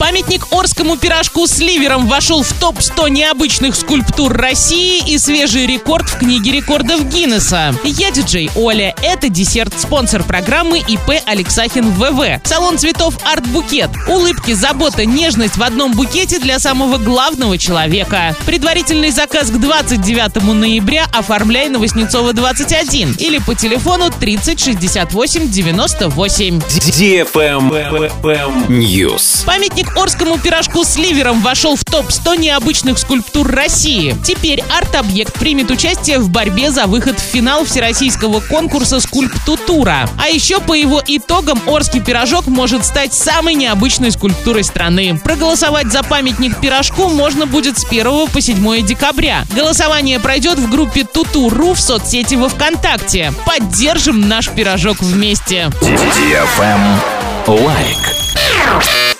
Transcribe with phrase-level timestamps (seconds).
[0.00, 6.18] Памятник Орскому пирожку с ливером вошел в топ-100 необычных скульптур России и свежий рекорд в
[6.18, 7.74] книге рекордов Гиннесса.
[7.82, 8.94] Я диджей Оля.
[9.02, 12.40] Это десерт, спонсор программы ИП Алексахин ВВ.
[12.44, 13.90] Салон цветов Арт Букет.
[14.06, 18.36] Улыбки, забота, нежность в одном букете для самого главного человека.
[18.46, 26.60] Предварительный заказ к 29 ноября оформляй на Воснецова 21 или по телефону 30 68 98.
[28.68, 29.44] News.
[29.44, 34.16] Памятник Орскому пирожку с ливером вошел в топ-100 необычных скульптур России.
[34.24, 40.08] Теперь арт-объект примет участие в борьбе за выход в финал всероссийского конкурса «Скульптутура».
[40.22, 45.20] А еще по его итогам Орский пирожок может стать самой необычной скульптурой страны.
[45.22, 49.44] Проголосовать за памятник пирожку можно будет с 1 по 7 декабря.
[49.54, 53.32] Голосование пройдет в группе Туту.ру в соцсети во Вконтакте.
[53.46, 55.70] Поддержим наш пирожок вместе.
[57.46, 58.17] Лайк.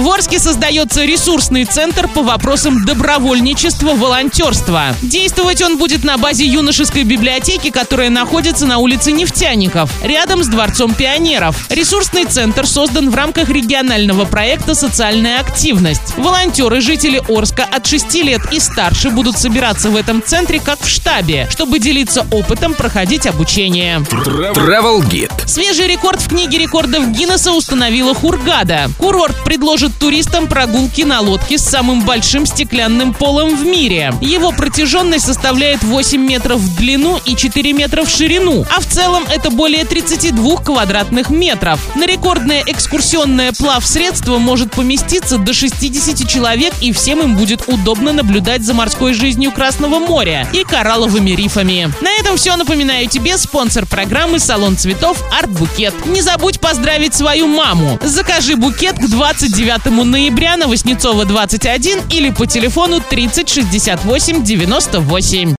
[0.00, 4.96] В Орске создается ресурсный центр по вопросам добровольничества, волонтерства.
[5.02, 10.94] Действовать он будет на базе юношеской библиотеки, которая находится на улице Нефтяников, рядом с Дворцом
[10.94, 11.66] пионеров.
[11.68, 16.16] Ресурсный центр создан в рамках регионального проекта «Социальная активность».
[16.16, 20.88] Волонтеры, жители Орска от 6 лет и старше будут собираться в этом центре как в
[20.88, 23.98] штабе, чтобы делиться опытом, проходить обучение.
[23.98, 25.39] Travel Guide.
[25.50, 28.88] Свежий рекорд в книге рекордов Гиннесса установила Хургада.
[28.98, 34.14] Курорт предложит туристам прогулки на лодке с самым большим стеклянным полом в мире.
[34.20, 39.24] Его протяженность составляет 8 метров в длину и 4 метра в ширину, а в целом
[39.28, 41.80] это более 32 квадратных метров.
[41.96, 48.62] На рекордное экскурсионное плав-средство может поместиться до 60 человек, и всем им будет удобно наблюдать
[48.62, 51.92] за морской жизнью Красного моря и коралловыми рифами.
[52.00, 52.54] На этом все.
[52.54, 55.94] Напоминаю тебе спонсор программы «Салон цветов Арт Букет».
[56.06, 57.98] Не забудь поздравить свою маму.
[58.02, 65.48] Закажи букет к 29 ноября на Воснецова 21 или по телефону 30 68 98.